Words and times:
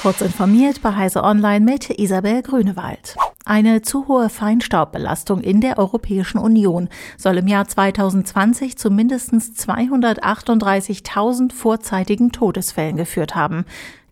Kurz 0.00 0.20
informiert 0.20 0.82
bei 0.82 0.94
Heise 0.94 1.24
Online 1.24 1.64
mit 1.64 1.90
Isabel 1.98 2.42
Grünewald. 2.42 3.16
Eine 3.44 3.82
zu 3.82 4.08
hohe 4.08 4.28
Feinstaubbelastung 4.28 5.40
in 5.40 5.60
der 5.60 5.78
Europäischen 5.78 6.38
Union 6.38 6.88
soll 7.16 7.38
im 7.38 7.48
Jahr 7.48 7.66
2020 7.66 8.76
zu 8.76 8.90
mindestens 8.90 9.52
238.000 9.58 11.52
vorzeitigen 11.52 12.30
Todesfällen 12.32 12.96
geführt 12.96 13.34
haben. 13.34 13.64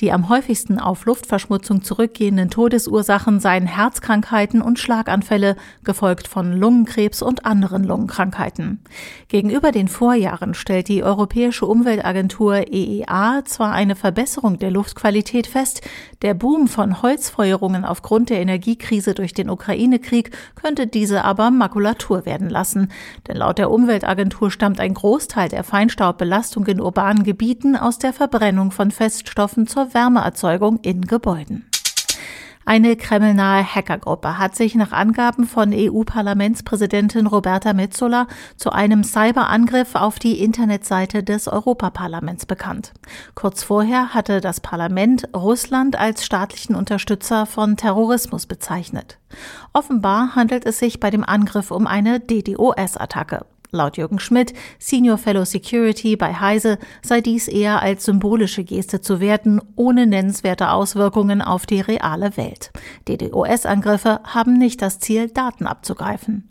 Die 0.00 0.12
am 0.12 0.28
häufigsten 0.28 0.78
auf 0.78 1.06
Luftverschmutzung 1.06 1.82
zurückgehenden 1.82 2.50
Todesursachen 2.50 3.40
seien 3.40 3.66
Herzkrankheiten 3.66 4.60
und 4.60 4.78
Schlaganfälle, 4.78 5.56
gefolgt 5.84 6.28
von 6.28 6.52
Lungenkrebs 6.52 7.22
und 7.22 7.46
anderen 7.46 7.82
Lungenkrankheiten. 7.82 8.80
Gegenüber 9.28 9.72
den 9.72 9.88
Vorjahren 9.88 10.52
stellt 10.52 10.88
die 10.88 11.02
Europäische 11.02 11.64
Umweltagentur 11.64 12.70
EEA 12.70 13.42
zwar 13.46 13.72
eine 13.72 13.96
Verbesserung 13.96 14.58
der 14.58 14.70
Luftqualität 14.70 15.46
fest, 15.46 15.80
der 16.20 16.34
Boom 16.34 16.68
von 16.68 17.00
Holzfeuerungen 17.00 17.84
aufgrund 17.84 18.28
der 18.28 18.40
Energiekrise 18.40 19.14
durch 19.14 19.32
den 19.32 19.48
Ukraine-Krieg 19.48 20.30
könnte 20.56 20.86
diese 20.86 21.24
aber 21.24 21.50
Makulatur 21.50 22.26
werden 22.26 22.50
lassen. 22.50 22.92
Denn 23.28 23.36
laut 23.36 23.58
der 23.58 23.70
Umweltagentur 23.70 24.50
stammt 24.50 24.78
ein 24.78 24.92
Großteil 24.92 25.48
der 25.48 25.64
Feinstaubbelastung 25.64 26.66
in 26.66 26.80
urbanen 26.80 27.22
Gebieten 27.22 27.76
aus 27.76 27.98
der 27.98 28.12
Verbrennung 28.12 28.70
von 28.72 28.90
Feststoffen 28.90 29.66
zur 29.66 29.85
Wärmeerzeugung 29.94 30.80
in 30.82 31.02
Gebäuden. 31.02 31.66
Eine 32.68 32.96
kremlnahe 32.96 33.64
Hackergruppe 33.64 34.38
hat 34.38 34.56
sich 34.56 34.74
nach 34.74 34.90
Angaben 34.90 35.46
von 35.46 35.72
EU-Parlamentspräsidentin 35.72 37.28
Roberta 37.28 37.72
Metsola 37.72 38.26
zu 38.56 38.72
einem 38.72 39.04
Cyberangriff 39.04 39.94
auf 39.94 40.18
die 40.18 40.42
Internetseite 40.42 41.22
des 41.22 41.46
Europaparlaments 41.46 42.44
bekannt. 42.44 42.92
Kurz 43.36 43.62
vorher 43.62 44.14
hatte 44.14 44.40
das 44.40 44.58
Parlament 44.58 45.28
Russland 45.32 45.94
als 45.94 46.24
staatlichen 46.24 46.74
Unterstützer 46.74 47.46
von 47.46 47.76
Terrorismus 47.76 48.46
bezeichnet. 48.46 49.18
Offenbar 49.72 50.34
handelt 50.34 50.66
es 50.66 50.80
sich 50.80 50.98
bei 50.98 51.10
dem 51.10 51.22
Angriff 51.22 51.70
um 51.70 51.86
eine 51.86 52.18
DDoS-Attacke. 52.18 53.46
Laut 53.70 53.96
Jürgen 53.96 54.18
Schmidt, 54.18 54.54
Senior 54.78 55.18
Fellow 55.18 55.44
Security 55.44 56.16
bei 56.16 56.34
Heise, 56.34 56.78
sei 57.02 57.20
dies 57.20 57.48
eher 57.48 57.82
als 57.82 58.04
symbolische 58.04 58.64
Geste 58.64 59.00
zu 59.00 59.20
werten, 59.20 59.60
ohne 59.74 60.06
nennenswerte 60.06 60.70
Auswirkungen 60.70 61.42
auf 61.42 61.66
die 61.66 61.80
reale 61.80 62.36
Welt. 62.36 62.70
DDoS-Angriffe 63.08 64.20
haben 64.24 64.54
nicht 64.58 64.82
das 64.82 64.98
Ziel, 64.98 65.28
Daten 65.28 65.66
abzugreifen. 65.66 66.48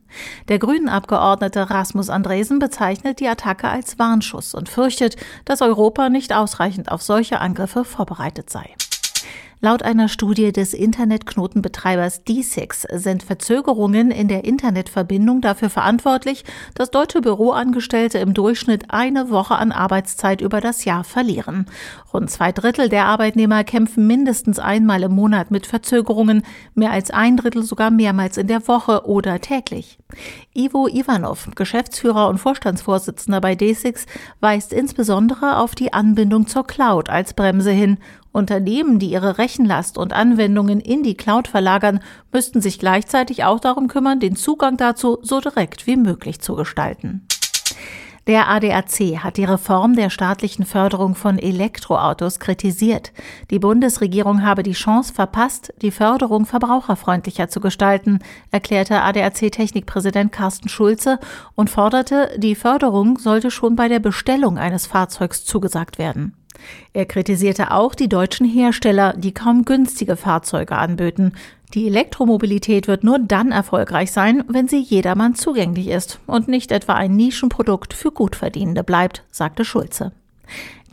Der 0.47 0.59
Grünen-Abgeordnete 0.59 1.69
Rasmus 1.69 2.09
Andresen 2.09 2.59
bezeichnet 2.59 3.19
die 3.19 3.27
Attacke 3.27 3.67
als 3.67 4.00
Warnschuss 4.00 4.53
und 4.53 4.69
fürchtet, 4.69 5.17
dass 5.45 5.61
Europa 5.61 6.09
nicht 6.09 6.33
ausreichend 6.33 6.91
auf 6.91 7.02
solche 7.02 7.39
Angriffe 7.39 7.83
vorbereitet 7.83 8.50
sei. 8.50 8.69
Laut 9.61 9.83
einer 9.83 10.09
Studie 10.09 10.51
des 10.51 10.73
Internetknotenbetreibers 10.73 12.25
D6 12.25 12.97
sind 12.97 13.23
Verzögerungen 13.23 14.11
in 14.11 14.27
der 14.27 14.43
Internetverbindung 14.43 15.39
dafür 15.39 15.69
verantwortlich, 15.69 16.43
dass 16.75 16.91
deutsche 16.91 17.21
Büroangestellte 17.21 18.17
im 18.17 18.33
Durchschnitt 18.33 18.85
eine 18.89 19.29
Woche 19.29 19.55
an 19.55 19.71
Arbeitszeit 19.71 20.41
über 20.41 20.59
das 20.59 20.83
Jahr 20.83 21.05
verlieren. 21.05 21.67
Rund 22.13 22.29
zwei 22.29 22.51
Drittel 22.51 22.89
der 22.89 23.05
Arbeitnehmer 23.05 23.63
kämpfen 23.63 24.07
mindestens 24.07 24.59
einmal 24.59 25.03
im 25.03 25.13
Monat 25.13 25.51
mit 25.51 25.65
Verzögerungen, 25.65 26.43
mehr 26.73 26.91
als 26.91 27.09
ein 27.11 27.37
Drittel 27.37 27.63
sogar 27.63 27.91
mehrmals 27.91 28.37
in 28.37 28.47
der 28.47 28.67
Woche 28.67 29.07
oder 29.07 29.39
täglich. 29.39 29.97
Ivo 30.55 30.87
Ivanov, 30.87 31.49
Geschäftsführer 31.53 32.29
und 32.29 32.37
Vorstandsvorsitzender 32.37 33.41
bei 33.41 33.53
D6, 33.53 34.05
weist 34.39 34.71
insbesondere 34.71 35.57
auf 35.57 35.75
die 35.75 35.91
Anbindung 35.91 36.47
zur 36.47 36.65
Cloud 36.65 37.09
als 37.09 37.33
Bremse 37.33 37.71
hin 37.71 37.97
Unternehmen, 38.31 38.97
die 38.99 39.11
ihre 39.11 39.37
Rechenlast 39.37 39.97
und 39.97 40.13
Anwendungen 40.13 40.79
in 40.79 41.03
die 41.03 41.15
Cloud 41.15 41.47
verlagern, 41.47 41.99
müssten 42.31 42.61
sich 42.61 42.79
gleichzeitig 42.79 43.43
auch 43.43 43.59
darum 43.59 43.87
kümmern, 43.87 44.19
den 44.19 44.35
Zugang 44.35 44.77
dazu 44.77 45.19
so 45.21 45.41
direkt 45.41 45.88
wie 45.88 45.97
möglich 45.97 46.39
zu 46.39 46.55
gestalten. 46.55 47.27
Der 48.28 48.50
ADAC 48.50 49.24
hat 49.24 49.38
die 49.38 49.46
Reform 49.46 49.96
der 49.96 50.09
staatlichen 50.09 50.66
Förderung 50.66 51.13
von 51.13 51.38
Elektroautos 51.38 52.40
kritisiert. 52.40 53.13
Die 53.52 53.59
Bundesregierung 53.59 54.44
habe 54.44 54.63
die 54.63 54.72
Chance 54.72 55.13
verpasst, 55.13 55.72
die 55.84 55.91
Förderung 55.91 56.47
verbraucherfreundlicher 56.47 57.50
zu 57.50 57.59
gestalten, 57.59 58.18
erklärte 58.50 59.03
ADAC-Technikpräsident 59.03 60.31
Carsten 60.31 60.69
Schulze 60.69 61.19
und 61.53 61.69
forderte, 61.69 62.31
die 62.38 62.56
Förderung 62.56 63.19
sollte 63.19 63.52
schon 63.52 63.75
bei 63.75 63.90
der 63.90 64.00
Bestellung 64.00 64.57
eines 64.57 64.88
Fahrzeugs 64.88 65.46
zugesagt 65.46 66.00
werden. 66.00 66.36
Er 66.94 67.06
kritisierte 67.06 67.72
auch 67.72 67.94
die 67.94 68.09
deutschen 68.09 68.47
Hersteller, 68.47 69.13
die 69.16 69.34
kaum 69.34 69.66
günstige 69.66 70.16
Fahrzeuge 70.16 70.78
anböten. 70.78 71.36
Die 71.75 71.88
Elektromobilität 71.88 72.88
wird 72.88 73.03
nur 73.03 73.19
dann 73.19 73.52
erfolgreich 73.52 74.13
sein, 74.13 74.46
wenn 74.47 74.69
sie 74.69 74.80
jedermann 74.80 75.36
zugänglich 75.36 75.90
ist 75.90 76.22
und 76.25 76.47
nicht 76.47 76.72
etwa 76.72 76.94
ein 76.94 77.18
Nischenprodukt 77.18 77.94
für 77.94 78.12
Gutverdienende 78.12 78.81
bleibt, 78.81 79.25
sagte 79.30 79.66
Schulze. 79.66 80.13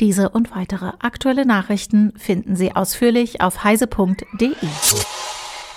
Diese 0.01 0.31
und 0.31 0.51
weitere 0.51 0.91
aktuelle 0.99 1.47
Nachrichten 1.47 2.13
finden 2.17 2.57
Sie 2.57 2.75
ausführlich 2.75 3.41
auf 3.41 3.63
heise.de. 3.63 4.57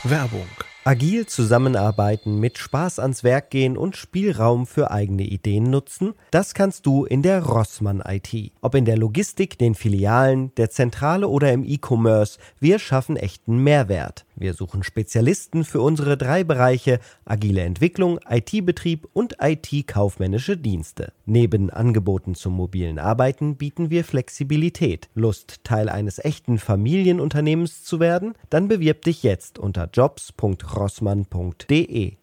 Werbung 0.04 0.48
Agil 0.88 1.26
zusammenarbeiten, 1.26 2.40
mit 2.40 2.60
Spaß 2.60 3.00
ans 3.00 3.24
Werk 3.24 3.50
gehen 3.50 3.76
und 3.76 3.96
Spielraum 3.98 4.68
für 4.68 4.92
eigene 4.92 5.24
Ideen 5.24 5.64
nutzen, 5.64 6.14
das 6.30 6.54
kannst 6.54 6.86
du 6.86 7.06
in 7.06 7.24
der 7.24 7.44
Rossmann 7.44 8.04
IT. 8.08 8.52
Ob 8.62 8.76
in 8.76 8.86
der 8.86 8.96
Logistik, 8.96 9.58
den 9.58 9.74
Filialen, 9.74 10.54
der 10.58 10.70
Zentrale 10.70 11.28
oder 11.28 11.52
im 11.52 11.64
E-Commerce, 11.64 12.38
wir 12.60 12.78
schaffen 12.78 13.18
echten 13.18 13.64
Mehrwert. 13.64 14.26
Wir 14.36 14.54
suchen 14.54 14.84
Spezialisten 14.84 15.64
für 15.64 15.82
unsere 15.82 16.18
drei 16.18 16.44
Bereiche 16.44 17.00
agile 17.24 17.62
Entwicklung, 17.62 18.20
IT-Betrieb 18.30 19.08
und 19.14 19.38
IT-kaufmännische 19.42 20.58
Dienste. 20.58 21.14
Neben 21.26 21.70
Angeboten 21.70 22.36
zum 22.36 22.52
mobilen 22.54 23.00
Arbeiten 23.00 23.56
bieten 23.56 23.90
wir 23.90 24.04
Flexibilität. 24.04 25.08
Lust, 25.16 25.64
Teil 25.64 25.88
eines 25.88 26.20
echten 26.20 26.58
Familienunternehmens 26.58 27.84
zu 27.84 28.02
werden? 28.02 28.34
Dann 28.50 28.68
bewirb 28.68 29.04
dich 29.04 29.24
jetzt 29.24 29.58
unter 29.58 29.88
jobs.rossmann.de. 29.92 32.18